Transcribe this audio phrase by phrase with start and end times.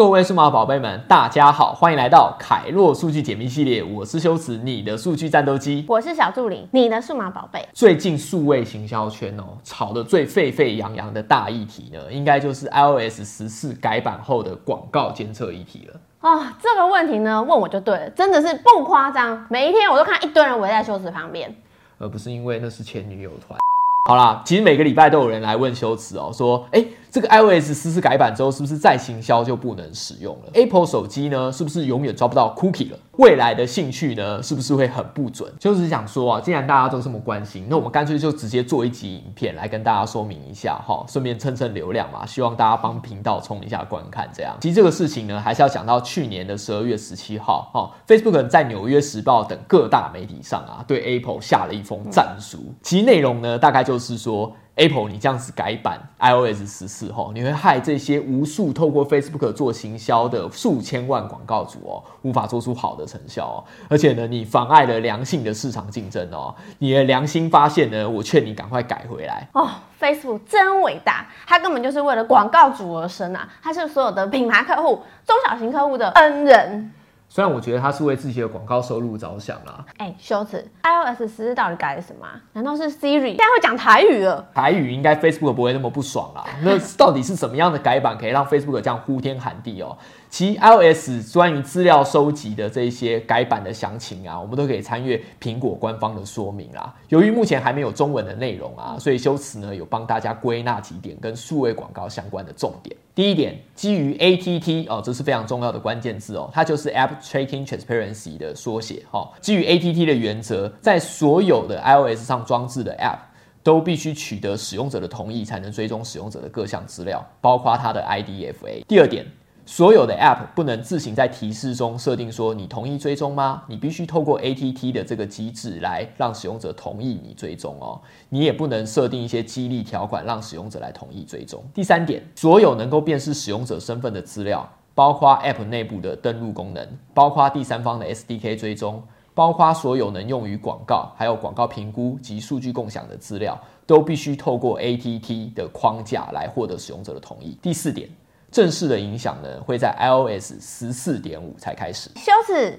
[0.00, 3.84] 各位数码宝贝们，大家好，欢迎来到凯洛数据解密系列。
[3.84, 5.84] 我是修辞，你的数据战斗机。
[5.86, 7.68] 我是小助理，你的数码宝贝。
[7.74, 16.00] 最近数位行销圈哦，炒得最沸沸扬扬的大议题呢，应该就是 iOS 十四改版后的广告监测议题了。
[16.20, 21.54] 啊，这个问题呢，问我就对了，真的是不夸张，每一天我都看一堆人围在修辞旁边，
[21.98, 23.60] 而不是因为那是前女友团。
[24.08, 26.82] 好啦，其实每个礼拜都有人来问修辞哦，说，哎。
[27.10, 32.98] 这个 iOS 十四改版之后，是不是再行销就不能使用了？Apple 手机呢，是不是永远抓不到 cookie 了？
[33.16, 35.52] 未来的兴趣呢，是不是会很不准？
[35.58, 44.28] 就是想说啊，既然大家都这么关心，那我们干脆就直接做一集影片来跟大家说明一下哈，顺便蹭蹭流量嘛，希望大家帮频道冲一下观看。
[44.32, 52.58] 这样，其实这个事情呢，还是要讲到去年的十二月十七号哈，Facebook 在纽约时报等各大媒体上啊，对 Apple 下了一封战书。
[52.82, 54.52] 其实内容呢，大概就是说。
[54.76, 63.64] Apple，你这样子改版 iOS 十四后，你会害这些无数透过 Facebook 做行销的数千万广告主哦，无法做出好的成效哦。
[63.88, 66.54] 而且呢，你妨碍了良性的市场竞争哦。
[66.78, 69.68] 你的良心发现呢，我劝你赶快改回来哦。
[70.00, 73.46] Facebook 真伟大，它根本就是为了广告主而生啊！
[73.62, 76.90] 它是所有的品牌客户、中小型客户的恩人。
[77.32, 79.84] 虽然我觉得他是为自己的广告收入着想啦。
[79.98, 82.26] 哎，羞耻！iOS 十四到底改了什么？
[82.54, 84.44] 难道是 Siri 现在会讲台语了？
[84.52, 86.44] 台语应该 Facebook 不会那么不爽啦。
[86.64, 89.96] 那到底是什么样的改版可以让 Facebook 这样呼天喊地哦？
[90.30, 96.94] 其 iOS 关于资料收集的这些改版的详情啊，我们都可以参阅苹果官方的说明啦。
[97.08, 102.96] 由于目前还没有中文的内容啊，所以修辞呢有帮大家归纳几点跟数位广告相关的重点。
[103.12, 109.28] 第一点，基于 ATT 哦，这是非常重要的关键字哦，它就是 App Tracking Transparency 的缩写哈。
[109.40, 113.18] 基于 ATT 的原则，在所有的 iOS 上装置的 App
[113.64, 118.84] 都必须取得使用者的同意，才能追踪使用者的各项资料，包括他的 IDFA。
[118.86, 119.26] 第二点。
[119.66, 123.62] 所有的 App 不能自行在提示中设定说你同意追踪吗？
[123.68, 128.00] 你必须透过 ATT 的这个机制来让使用者同意你追踪哦。
[128.28, 131.62] 你也不能设定一些激励条款让使用者来同意追踪。
[131.72, 139.00] 第三点，所有能够辨识使用者身份的资料，包括 App 内部的登录功能，包括第三方的 SDK 追踪，
[139.34, 143.56] 包括所有能用于广告、还有广告评估及数据共享的资料，
[143.86, 147.56] 都必须透过 ATT 的框架来获得使用者的同意。
[147.62, 148.08] 第四点。
[148.50, 152.10] 正式的影响呢，会在 iOS 十四点五才开始。
[152.16, 152.78] 羞耻！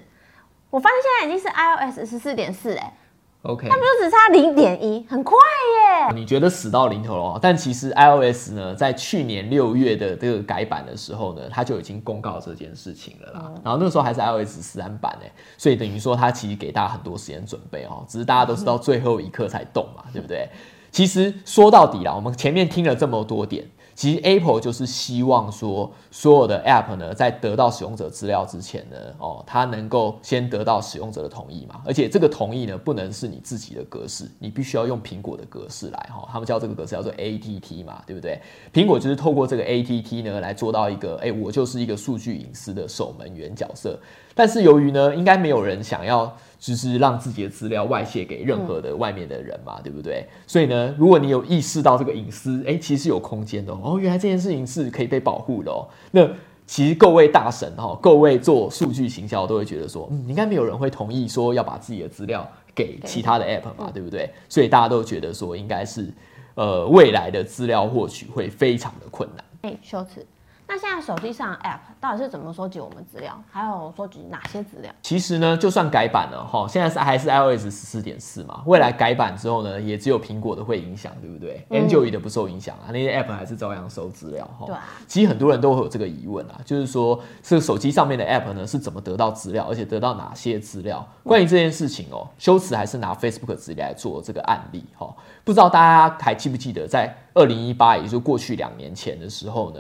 [0.70, 2.94] 我发现现在已经是 iOS 十四点四哎
[3.42, 6.14] ，OK，它不就只差零点一，很快耶！
[6.16, 7.40] 你觉得死到临头了？
[7.42, 13.52] 但其实 iOS 呢，在去年六月的这个改版的时候呢，它就已经公告这件事情了啦。
[13.64, 20.48] 然后那个时候还是 iOS 十三版哎，所以等于说它其实给大家很多时间准备哦，只是大家都是到最后一刻才动嘛，对不对？
[20.90, 23.66] 其实说到底啦，我们前面听了这么多点。
[24.02, 31.84] 其实 Apple 就是希望说，所有的 App 呢，在得到使用者资料之前呢，哦，它能够先得到使用者的同意嘛。
[31.86, 36.28] 而且这个同意呢，不能是你自己的格式，你必须要用苹果的格式来哈。
[36.32, 38.42] 他们叫这个格式叫做 ATT 嘛，对不对？
[38.74, 44.00] 苹果就是透过这个 ATT 呢，来做到一个，哎，我就是一个数据隐私的守门员角色。
[44.34, 46.36] 但是由于呢，应该没有人想要。
[46.62, 50.24] 就是让自己的资料外泄给任何的外面的人嘛，对不对？
[50.46, 53.98] 所以呢，如果你有意识到这个隐私，哎，其实有空间的哦。
[54.00, 55.88] 原来这件事情是可以被保护的哦。
[56.12, 56.30] 那
[56.68, 64.30] 其实各位大神哈，各位做数据行销都会觉得说，嗯，应该没有人会同意说要把自己的资料给其他的 app 嘛，对不对？
[64.48, 66.14] 所以大家都觉得说，应该是
[66.54, 69.72] 呃未来的资料获取会非常的困难。
[69.72, 70.24] 哎，羞耻。
[70.74, 73.38] 那现在手机上 App 到底是怎么收集我们资料？
[73.52, 74.90] 还有收集哪些资料？
[75.02, 78.64] 其实呢，就算改版了哈，现在是还是 iOS 十四点四嘛。
[78.66, 84.66] 未来改版之后呢，也只有苹果的会影响，对不对？Android 的不受影响啊，那些 App 还是照样收资料哈。
[84.66, 84.76] 对。
[85.08, 91.06] 其实很多人都会有这个疑问啊，就是说这个手机上面的 App 呢是怎么得到资料，而且得到哪些资料？
[91.26, 95.14] 关于这件事情哦，修辞还是拿 Facebook 资料来做这个案例哈。
[95.44, 97.14] 不知道大家还记不记得在？
[97.34, 99.80] 二零一八，也就是过去两年前的时候呢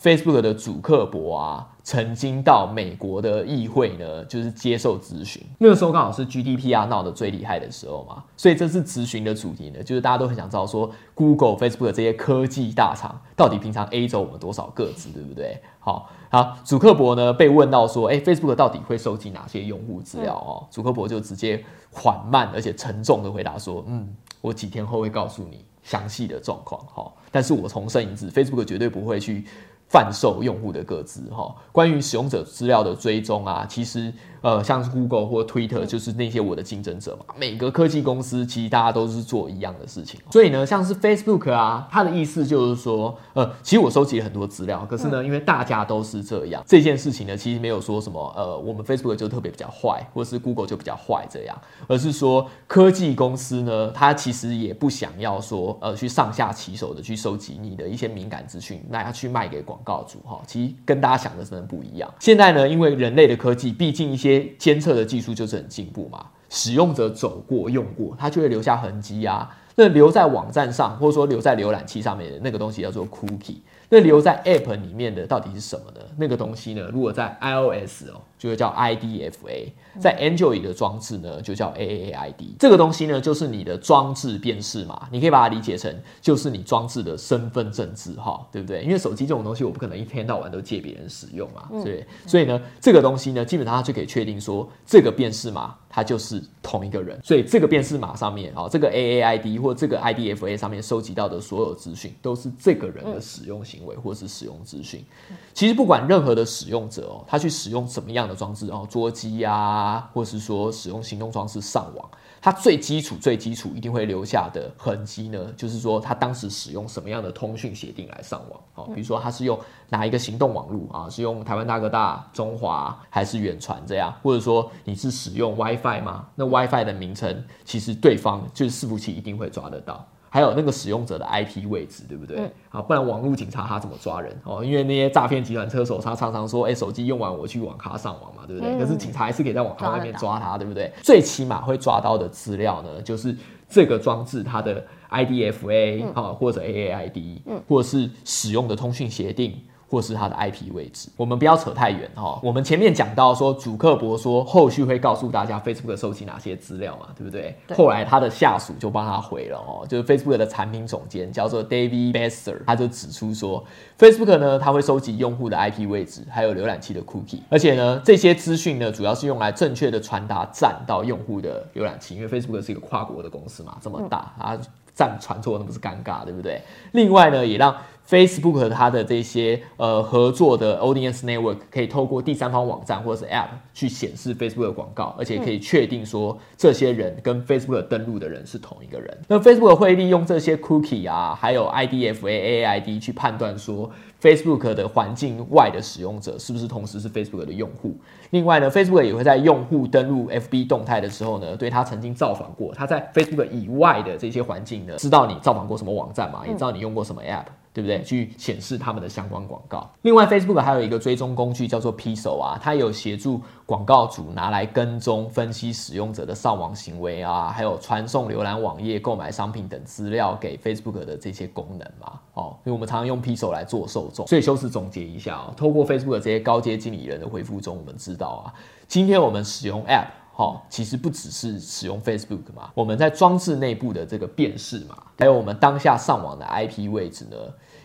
[0.00, 5.42] ，Facebook 的主客博啊，曾经到美国的议会呢，就是接受咨询。
[5.58, 15.60] 那个时候刚好是 GDPR 闹得最厉害的时候嘛，所以这次咨询的主题呢，就是大家都很想知道说，Google、Facebook 这些科技大厂到底平常 A 走我们多少个字，对不对？
[15.80, 20.64] 好，好，主克伯呢被问到说，哎，Facebook 到底会收集哪些用户资料哦？
[20.70, 24.08] 主克伯就直接缓慢而且沉重的回答说，嗯，
[24.40, 25.64] 我几天后会告诉你。
[25.84, 29.44] 详细的状况哈，但是我重申一次，Facebook 绝对不会去
[29.92, 31.54] 贩售用户的个资哈。
[31.70, 34.12] 关于使用者资料的追踪啊，其实。
[34.42, 37.34] 呃，像是 Google 或 Twitter，就是那些我的竞争者嘛。
[37.38, 51.56] 每个科技公司其实大家都是做一样的事情，所以呢，像是 Facebook 啊，它的意思就是说，呃，其实我收集了很多资料，可是呢，因为大家都是这样，这件事情呢，其实没有说什么，呃，我们 Facebook 就特别比较坏，或是 Google 就比较坏这样，
[51.86, 62.12] 而是说科技公司呢，它其实也不想要说，呃，去上下其手的去收集你的一些敏感资讯，那要去卖给广告主哈，其实跟大家想的真的不一样。
[62.18, 69.56] 现在呢，因为人类的科技，毕竟一些监测的技术就是很进步嘛，使用者走过用过，它就会留下痕迹啊。
[69.74, 73.56] 那留在网站上，或者说留在浏览器上面的那个东西叫做 cookie。
[73.88, 76.00] 那留在 App 里面的到底是什么呢？
[76.18, 76.90] 那个东西呢？
[76.92, 82.56] 如果在 iOS 哦，就会叫 IDFA；在 Android 的装置呢，就叫 AAID。
[82.58, 88.82] 这个东西呢，就是你的装置辨识码，你可以把它理解成就是你装置的身份证字号，对不对？
[88.82, 92.04] 因为手机这种东西，我不可能一天到晚都借别人使用嘛，对。
[92.26, 97.20] 所以呢，这个东西呢，基本上它就可以确定说，这个辨识码它就是同一个人。
[97.22, 103.92] 所以这个辨识码上面啊，这个 AAID 或这个 IDFA 上面收集到的所有资讯，都是这个人的使用行为。
[104.02, 105.04] 或是使用资讯，
[105.52, 119.58] 其实不管任何的使用者哦，他去使用什么样的装置哦，桌机啊，或是说使用行动装置上网，它最基础、最基础一定会留下的痕迹呢，就是说他当时使用什么样的通讯协定来上网哦，比如说他是用
[119.88, 126.26] 哪一个行动网络啊，是用台湾大哥大、中华还是远传这样，或者说你是使用 WiFi 吗？
[126.34, 130.06] 那 WiFi 的名称其实对方就是伺服器一定会抓得到。
[130.32, 132.50] 还有那个使用者的 IP 位置，对不对？
[132.70, 134.64] 好，不然网络警察他怎么抓人哦？
[134.64, 140.90] 因为那些诈骗集团车手，他常常说：“哎，手机用完我去网咖上网嘛，对不对？”可是警察还是可以在网咖外面抓他，对不对？
[141.02, 143.36] 最起码会抓到的资料呢，就是
[143.68, 149.54] 这个装置它的 IDFA 啊，或者 AAID，或者是使用的通讯协定。
[149.92, 152.40] 或是它的 IP 位置，我们不要扯太远哈。
[152.42, 157.54] 我们前面讲到说，主克伯说后续会告诉大家 Facebook 收集哪些资料嘛，对不对？
[157.76, 163.62] 后来他的下属就帮他回了哦，就是 Facebook 的产品总监叫做 David Besser，他就指出说
[163.98, 174.58] ，Facebook 呢，他会收集用户的 IP 位置，还有浏览器的 Cookie，而且呢，这些资讯呢，主要是用来正确的传达站到用户的浏览器，因为 Facebook 是一个跨国的公司嘛，这么大啊，
[174.94, 176.62] 站传错那不是尴尬，对不对？
[176.92, 177.74] 另外呢，也让
[178.08, 189.18] Facebook 它的这些呃合作的 Audience Network 可以透过第三方网站或者是 App 去显示 Facebook 的广告，而且可以确定说这些人跟 Facebook 登录的人是同一个人。
[189.28, 193.90] 那 Facebook 会利用这些 Cookie 啊，还有 IDFA、AID 去判断说
[194.20, 197.96] Facebook 的环境外的使用者是不是同时是 Facebook 的用户。
[198.30, 207.44] 另外呢，Facebook 也会在用户登录 FB 动态的时候呢，对他曾经造访过他在 Facebook 以外的这些环境呢，知道你造访过什么网站嘛，也知道你用过什么 App。
[207.72, 208.02] 对不对？
[208.02, 209.88] 去显示他们的相关广告。
[210.02, 222.20] 另外，Facebook 还有一个追踪工具叫做 Pixel 啊，它有协助广告主拿来跟踪、分析使用者的上网行为啊，还有传送浏览网页、购买商品等资料给 Facebook 的这些功能嘛。
[222.34, 228.54] 哦，因为我们常常用 Pixel 来做受众，所以修辞总结一下哦，透过 Facebook 这些高阶经理人的回复中，我们知道啊，
[228.86, 230.06] 今天我们使用 App。
[230.34, 237.36] 好，其实不只是使用 Facebook 嘛，我们在装置内部的这个辨识嘛，还有我们当下上网的 IP 位置呢。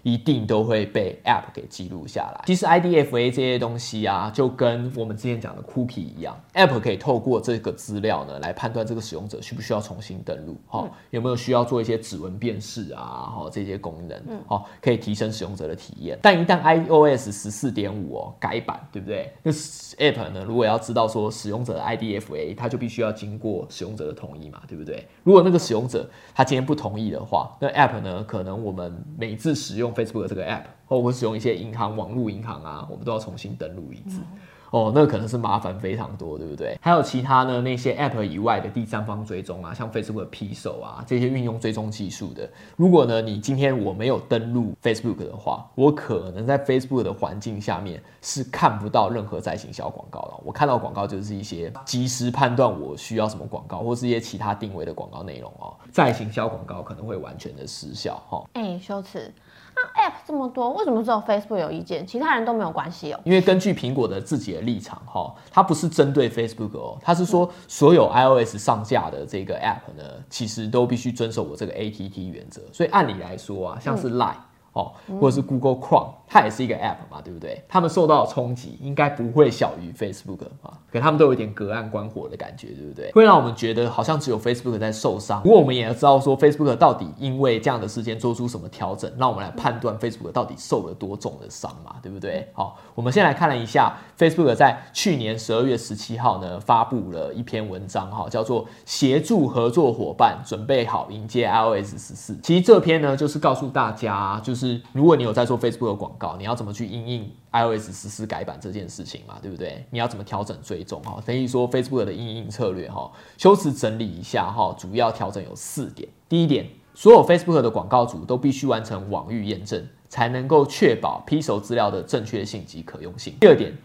[0.08, 2.42] 一定都会被 App 给记录下来。
[2.46, 13.04] 其实 IDFA 这些东西啊，就跟我们之前讲的 Cookie 一样，App 可以透过这个资料呢，来判断这个使用者需不需要重新登录，哈，有没有需要做一些指纹辨识啊，
[13.36, 14.18] 哈，这些功能，
[14.48, 16.18] 好，可以提升使用者的体验。
[16.22, 19.30] 但一旦 iOS 十四点五哦改版，对不对？
[19.44, 25.06] 那 App 呢，如果要知道说使用者的 IDFA，它就必须要经过使用者的同意嘛，对不对？
[25.26, 34.22] 如果那个使用者他今天不同意的话，那 App 呢，可能我们每次使用 Facebook 这个 app，或者使用一些银行网络银行啊，我们都要重新登录一次。
[34.70, 36.78] 哦，那可能是麻烦非常多，对不对？
[36.82, 37.62] 还有其他呢？
[37.62, 42.50] 那些 app 以外的第三方追踪啊，像 Facebook 的 P 手啊，这些运用追踪技术的。
[42.76, 50.42] 如果呢，你今天我没有登录 Facebook 的话，我可能在 Facebook 的环境下面是看不到任何在行销广告了。
[50.44, 55.74] 我看到广告就是一些及时判断我需要什么广告，或是一些其他定位的广告内容哦。
[55.94, 58.44] 在行销广告可能会完全的失效哈。
[58.52, 59.34] 哎，修辞。
[59.78, 63.20] 那 App 这么多，为什么只有 Facebook 有意见，其他人都没有关系哦？
[63.24, 72.62] 因为根据苹果的自己的立场，哈，它不是针对 Facebook 哦，它是说所有 iOS 上架的这个 App 呢，其实都必须遵守我这个 ATT 原则。
[72.74, 74.34] 所以按理来说啊，像是 Line。
[74.78, 77.64] 哦，或者是 Google Chrome，它也是一个 App 嘛，对不对？
[77.68, 83.12] 他们受到的冲击应该不会小于 Facebook 啊，可他们都有一点隔岸观火的感觉，对不对？
[83.12, 85.42] 会让我们觉得好像只有 Facebook 在受伤。
[85.42, 92.48] 不过我们也要知道说，Facebook 到底因为这样的事件做出什么调整，让我们来判断 Facebook 到底受了多重的伤嘛，对不对？
[92.54, 102.38] 好，我们先来看了一下 Facebook 在去年十二月十七号呢发布了一篇文章，哈，叫做“协助合作伙伴准备好迎接 iOS 十四”。
[102.44, 109.86] 其实这篇呢就是告诉大家，就是如果你有在做 Facebook 的广告，你要怎么去应应 iOS 实施改版这件事情嘛，对不对？
[109.90, 111.22] 你要怎么调整追踪哈？
[111.26, 116.08] 等于说 Facebook 的应应策略哈，修辞整理一下哈，主要调整有四点。
[116.30, 123.36] 第一点，所有 Facebook 的广告主都必须完成网域验证，才能够确保 Pixel 资料的正确性及可用性。
[123.40, 123.76] 第二点。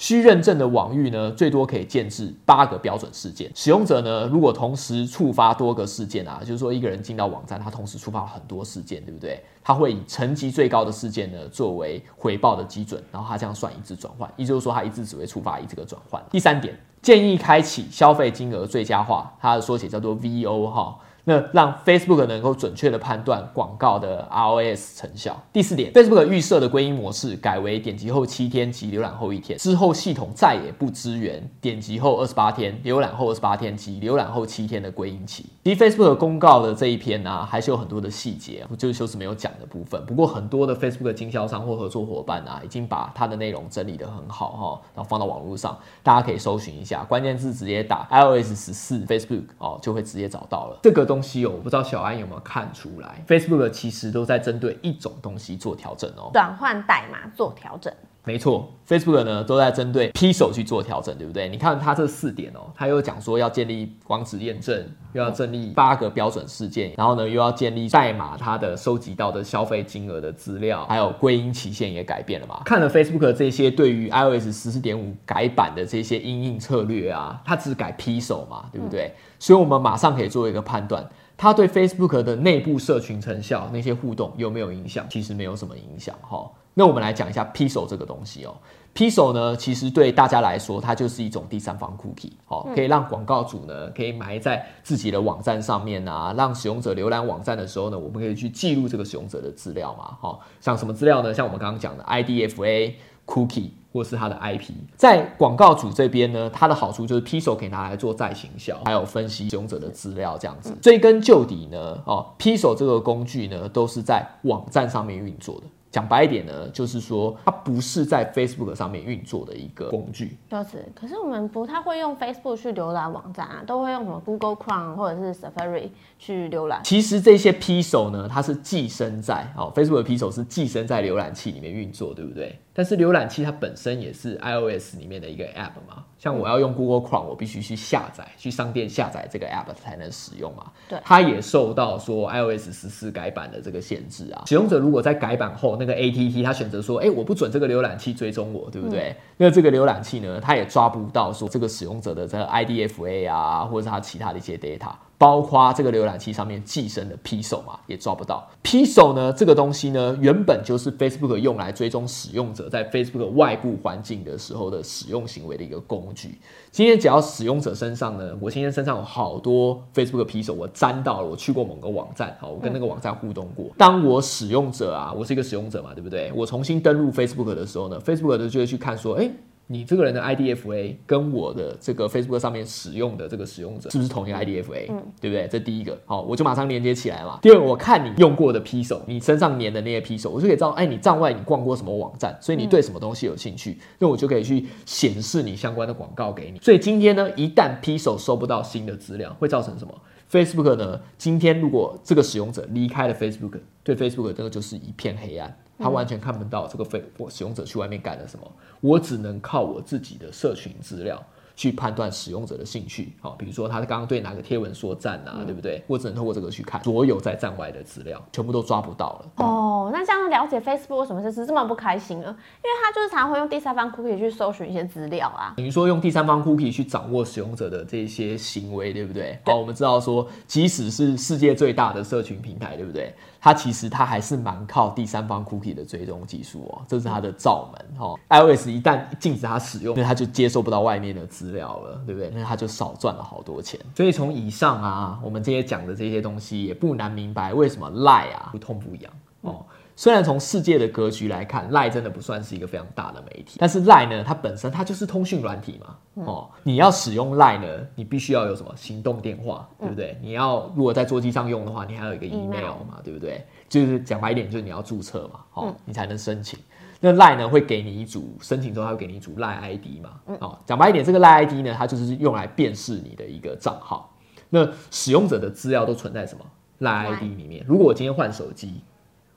[0.00, 3.52] 需认证的网域呢，最多可以建置八个标准事件。
[3.54, 9.38] 使用者呢，如果同时触发多个事件啊，就是说一个人进到网站，他同时触发了很多事件，对不对？
[9.62, 16.18] 他会以层级最高的事件呢作为回报的基准，然后他这样算一次转换，也就是说他一次只会触发一这个转换。
[16.30, 20.96] 第三点，建议开启消费金额最佳化，它的缩写叫做 VO 哈。
[21.24, 25.40] 那让 Facebook 能够准确的判断广告的 ROS 成效。
[25.52, 35.46] 第四点，Facebook 预设的归因模式改为点击后七天及浏览后一天，之后系统再也不支援点击后二十八天、浏览后二十八天及浏览后七天的归因期。
[35.64, 40.04] 其实 Facebook 公告的这一篇呢，还是有很多的细节，就是修辞没有讲的部分。
[40.06, 51.50] 不过很多的 Facebook 经销商或合作伙伴啊，已经把它的内容整理的很好哈，然后放到网络上，大家可以搜寻一下，关键字直接打 iOS 十四 Facebook 哦，就会直接找到了这个东西哦。
[51.50, 57.92] 我不知道小安有没有看出来，Facebook 其实都在针对一种东西做调整哦，转换代码做调整。
[58.24, 61.48] 没错，Facebook 呢都在针对 P 手去做调整，对不对？
[61.48, 72.60] 你看它这四点哦，它又讲说要建立网址验证，又要建立八个标准事件，然后呢又要建立代码它的收集到的消费金额的资料，还有归因期限也改变了嘛？
[72.66, 79.14] 看了 Facebook 这些对于 iOS 十四点五改版的这些应应策略啊，它只改 P 手嘛，对不对？
[79.38, 81.08] 所以我们马上可以做一个判断。
[81.38, 85.06] 它对 Facebook 的内部社群成效那些互动有没有影响？
[85.08, 86.46] 其实没有什么影响哈。
[86.74, 88.54] 那我们来讲一下 p i s o 这个东西哦。
[88.92, 101.32] p i s o 呢，其实对大家来说，它就是一种第三方 cookie，哦，可以让广告主呢可以埋在自己的网站上面啊，让使用者浏览网站的时候呢，我们可以去记录这个使用者的资料嘛，好，像什么资料呢？
[101.32, 102.94] 像我们刚刚讲的 IDFA
[103.26, 103.70] cookie。
[103.92, 110.72] 或是它的 IP，在广告主这边呢，它的好处就是 p i s o 可以拿来做再行销，还有分析使用者的资料这样子。
[110.80, 115.62] 追根究底呢，哦 p i s o 这个工具呢，都是在网站上面运作的。
[115.90, 120.36] 讲白一点呢，就是说它不是在 Facebook 上面运作的一个工具。
[120.48, 126.80] 就是，可是我们不太会用 Facebook 去浏览网站啊，都会用什么 Google Chrome 或者是 Safari 去浏览。
[126.84, 132.58] 其实这些 P 手呢，它是寄生在哦，Facebook 的 P 手是寄生在浏览器里面运作，对不对？
[132.72, 140.70] 但是浏览器它本身也是 iOS 里面的一个 App 嘛，像我要用 Google Chrome，我必须去下载，去商店下载这个 App 才能使用嘛。
[140.88, 144.44] 对，它也受到说 iOS 十四改版的这个限制啊。
[144.46, 149.16] 使用者如果在改版后，那个 ATT 他选择说，哎，我不准这个浏览器追踪我，对不对？
[149.38, 154.92] 那这个浏览器呢，它也抓不到说这个使用者的这个 IDFA 啊，或者是它其他的一些 data。
[155.20, 158.48] 包括这个浏览器上面寄生的 P 手嘛，也抓不到。
[158.62, 166.38] P 手呢，这个东西呢，原本就是 Facebook 用来追踪使用者在 Facebook 外部环境的时候的使用行为的一个工具。
[166.70, 173.66] 今天只要使用者身上呢，我今天身上有好多 Facebook P 手，我沾到了，我去过某个网站，好，我跟那个网站互动过。
[173.76, 176.32] 当我使用者啊，我是一个使用者嘛，对不对？
[176.34, 179.30] 我重新登录 Facebook 的时候呢，Facebook 就会去看说，哎。
[179.72, 184.86] 你这个人的 IDFA 跟我的这个 Facebook 上面使用的这个使用者是不是同一个 IDFA？
[184.88, 185.46] 嗯，对不对？
[185.46, 187.38] 这第一个，好，我就马上连接起来嘛。
[187.40, 196.58] 第二，我看你用过的 P 手，你身上粘的那些 P 手，我就可以知道，哎，你站外你逛过什么网站，所以你对什么东西有兴趣，那我就可以去显示你相关的广告给你。
[196.58, 199.94] 所以今天呢，一旦 P 手收不到新的资料，会造成什么
[200.28, 201.00] ？Facebook 呢？
[201.16, 205.56] 今天如果这个使用者离开了 Facebook，对 Facebook 这个就是一片黑暗。
[205.80, 211.20] 他完全看不到这个费我使用者去外面干了什么，我只能靠我自己的社群资料。
[211.60, 215.84] 去判断使用者的兴趣，好，比如说他刚刚对哪个贴文说赞啊，对不对？
[215.86, 219.44] 我只能透过这个去看所有在站外的资料，全部都抓不到了。
[219.44, 222.24] 哦，那这样了解 Facebook 为什么是这么不开心呢？
[222.24, 229.38] 因为他就是常会用第三方 cookie 去搜寻一些资料啊，等于说用第三方 cookie 去掌握使用者的这些行为，对不对？
[229.44, 233.14] 好，我们知道说，即使是世界最大的社群平台，对不对？
[233.42, 238.14] 它其实它还是蛮靠第三方 cookie 的追踪技术哦，这是它的罩门哈。
[238.28, 242.30] iOS 一旦禁止它使用，那它就接收不到外面的资料了，对不对？
[242.34, 243.78] 那他就少赚了好多钱。
[243.94, 249.64] 所以从以上啊，我们这些讲的这些东西，也不难明白为什么赖啊不痛不痒哦。
[249.96, 256.24] 虽然从世界的格局来看，Line 真的不算是一个非常大的媒体，但是 Line 呢，它本身它就是通讯软体嘛。
[256.24, 260.18] 哦，你要使用 Line 呢，你必须要有什么行动电话，对不对？
[260.22, 263.44] 你要如果在座机上用的话，你还有一个 email 嘛，对不对？
[263.68, 266.58] 就是讲白一点，就是你要注册嘛，哦，你才能申请。
[267.00, 270.20] 那 Line 呢会给你一组申请之后，它会给你一组 Line ID 嘛？
[270.38, 274.14] 哦，讲白一点，这个 Line ID 呢，它就是用来辨识你的一个账号。
[274.50, 276.44] 那使用者的资料都存在什么
[276.80, 277.64] Line ID 里面？
[277.66, 278.82] 如果我今天换手机，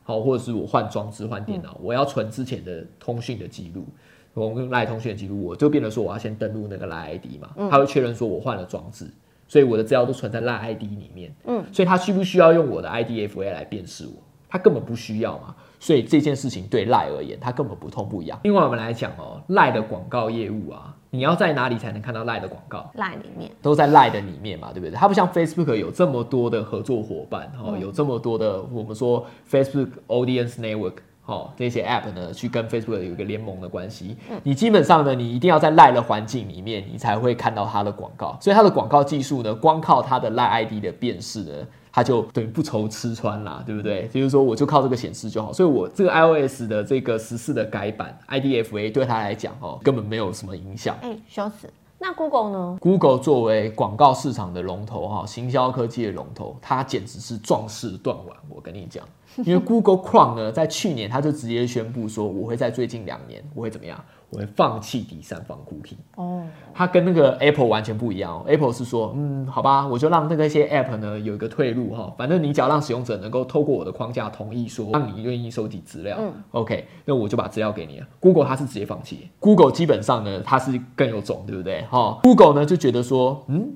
[0.04, 3.86] 好，或者是我换装置、换电脑，我要存之前的通讯的记录，
[4.34, 9.10] 我用 Line 通讯的记录，我就变得说我要先登录那个 Line ID 嘛，他会确认说我换了装置，
[9.48, 11.34] 所以我的资料都存在 Line ID 里面。
[11.46, 14.14] 嗯，所以他需不需要用我的 IDFA 来辨识我？
[14.50, 15.56] 他根本不需要嘛。
[15.84, 18.40] 所以这件事情对赖而言，它根本不痛不痒。
[18.44, 22.90] 另外我们来讲哦，赖的广告业务啊，你要在哪里才能看到赖的广告？
[22.94, 24.92] 赖里面都在赖的里面嘛，对不对？
[24.92, 30.94] 它不像 Facebook 有这么多的合作伙伴，哦，有这么多的我们说 Facebook Audience Network，
[31.26, 34.16] 哦，这些 App 呢，去跟 Facebook 有一个联盟的关系。
[34.42, 38.38] 你基本上呢，你一定要在赖的环境里面，你才会看到它的广告。
[38.40, 41.52] 所以它的广告技术呢，光靠它的赖 ID 的辨识呢。
[41.96, 44.08] 它就等于不愁吃穿啦，对不对？
[44.08, 45.54] 就是说，我就靠这个显示就好。
[45.54, 50.98] 所以，我这个 iOS 的这个十四的改版 IDFA 对他来讲哦，根本没有什么影响。
[51.04, 51.70] 哎，羞耻。
[52.00, 58.36] 那 Google 呢？Google 作为广告市场的龙头哈，行销科技的龙头，它简直是壮士断腕。
[58.50, 59.08] 我跟你讲。
[59.46, 64.04] 因为 Google Chrome 呢，在去年他就直接宣布说，我会在最近两年，我会怎么样？
[64.34, 65.96] 我会放弃第三方 cookie。
[66.16, 68.44] 哦，它跟那个 Apple 完全不一样。
[68.48, 76.18] Apple 是说，嗯，好吧，我就让那个一些 App 呢有一个退路哈，反正你只要让使用者能够透过我的框架同意说，让你愿意收集资料。
[76.20, 78.08] 嗯，OK，那我就把资料给你了。
[78.20, 79.30] Google 它是直接放弃。
[79.40, 81.84] Google 基本上呢，它是更有种，对不对？
[81.90, 83.74] 哈，Google 呢就觉得说，嗯。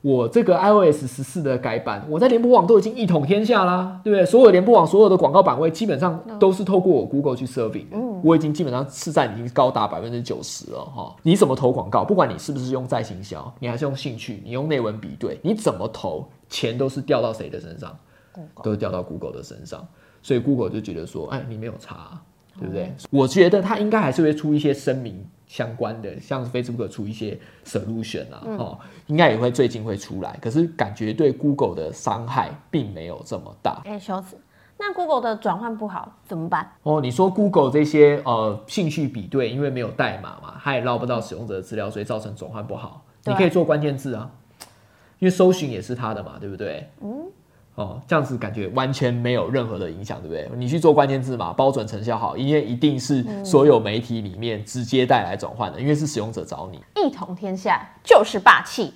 [0.00, 4.24] 我这个 iOS 十四的改版，我在联播网都已经一统天下啦，对不对？
[4.24, 7.86] 所有联播网所有的广告版位基本上都是透过我 Google 去 serving，
[8.22, 11.16] 我已经基本上市占已经高达百分之九十了哈。
[11.24, 12.04] 你怎么投广告？
[12.04, 17.96] 不管你是不是用再行销，你还是用兴趣，你用内文比对，你怎么投，钱都是掉到谁的身上？
[18.62, 19.84] 都是掉到 Google 的身上。
[20.22, 22.20] 所以 Google 就觉得说，哎，你没有差，
[22.56, 22.94] 对不对？
[23.10, 25.26] 我觉得他应该还是会出一些声明。
[25.48, 30.38] 相关的，像 Facebook 出一些 solution 啊，哦，应该也会最近会出来。
[30.40, 33.80] 可是感觉对 Google 的伤害并没有这么大。
[33.84, 34.38] 哎，小子！
[34.78, 36.70] 那 Google 的转换不好怎么办？
[36.84, 43.04] 哦，你说 Google 这些呃兴趣比对，因为没有代码嘛，它也捞不到使用者的资料，所以造成转换不好。
[43.24, 44.30] 你可以做关键字啊，
[45.18, 46.88] 因为搜寻也是它的嘛，对不对？
[47.00, 47.24] 嗯。
[47.78, 50.50] 哦，这样子感觉完全没有任何的影响，对不对？
[50.58, 58.92] 你去做关键字嘛，包准成效好，因为一定是所有媒体里面直接带来转换的，因为是使用者找你，一统天下就是霸气。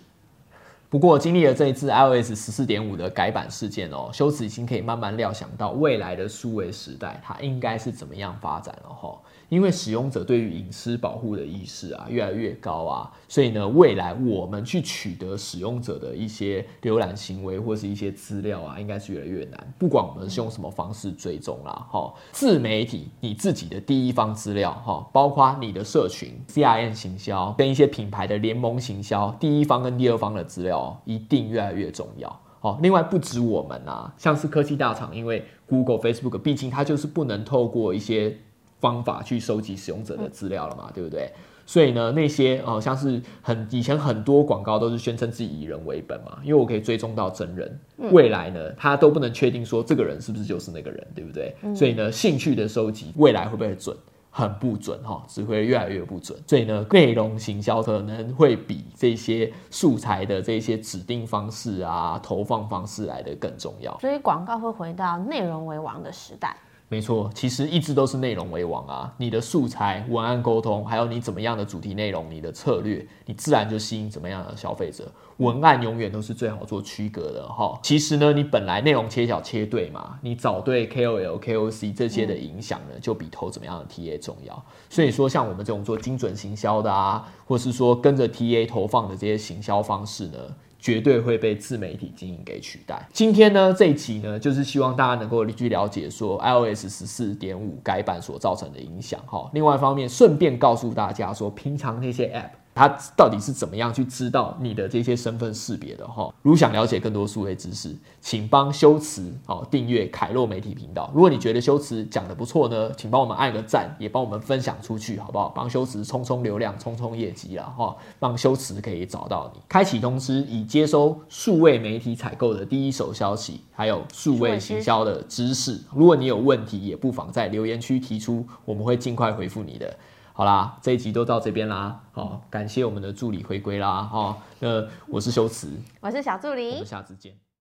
[0.91, 9.17] 不过经历了这一次 iOS 十四点五的改版事件哦，修辞已经可以慢慢料想到未来的数位时代它应该是怎么样发展了哈。
[9.53, 19.75] 因为使用者对于隐私保护的意识啊越来越高啊，所以呢，未来我们去取得使用者的一些浏览行为或是一些资料啊，应该是越来越难。
[19.79, 32.41] 不管我们是用什么方式追踪啦，哈，自媒体你自己的第一方资料哈，包括你的社群 CRM 行销跟一些品牌的联盟行销，第一方跟第二方的资料一定越来越重要。
[32.59, 38.35] 好，另外不止我们啊，像是科技大厂，因为 Google、Facebook，毕竟它就是不能透过一些。
[38.83, 41.33] 方法去收集使用者的资料了嘛，对不对？
[41.65, 47.81] 所以呢，那些哦，像是很以前很多广告都是宣称自己以人为本嘛，因为我可以追踪到真人。
[48.11, 51.55] 未来呢，他都不能确定说这个人是不是就是那个人，对不对？
[51.75, 53.97] 所以呢，兴趣的收集未来会不会准？
[54.35, 56.37] 很不准哈，只会越来越不准。
[56.47, 63.97] 所以呢，内容行销可能会比这些素材的这些指定方式啊、投放方式来的更重要。
[64.01, 66.57] 所以广告会回到内容为王的时代。
[66.93, 69.11] 没错，其实一直都是内容为王啊！
[69.17, 75.11] 你的素材、文案沟通，还有你怎么样的主题内容，你的策略，你自然就吸引怎么样的消费者。
[75.39, 77.81] 文案永远都是最好做区隔的哈。
[77.83, 84.63] 其实呢，你本来内容切角切对嘛，你找对 KOL、KOC 这些的影响呢，就比投怎么样的 TA 重要。
[84.91, 90.39] 所以说，像我们这种做精准行销的啊，或是说跟着 TA 投放的这些行销方式呢。
[90.83, 93.09] 绝对会被自媒体经营给取代。
[93.13, 99.21] 今天呢，这一期呢，就是希望大家能够去了解说 iOS 十四点五改版所造成的影响。
[99.27, 106.33] 哈，另外一方面，顺便告诉大家说，平常那些 App 他到底是怎么样去知道你的这些身份识别的哈？
[106.43, 111.11] 如想了解更多数位知识，请帮修辞哦订阅凯洛媒体频道。
[111.15, 115.51] 如果你觉得修辞讲的不错呢，请帮我们按个赞，也帮我们分享出去，好不好？
[115.51, 117.95] 帮修辞冲冲流量，冲冲业绩啦哈！
[118.19, 125.79] 让修辞可以找到你，开启通知，以接收数位媒体采购的第一手消息，还有数位行销的知识。
[125.95, 129.95] 如果你有问题，也不妨在留言区提出，我们会尽快回复你的。
[130.43, 137.33] 好啦，这一集都到这边啦，好，感谢我们的助理回归啦，哈，那我是修辞，我是小助理，我们下次见。